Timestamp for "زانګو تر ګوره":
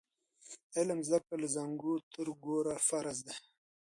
1.55-2.75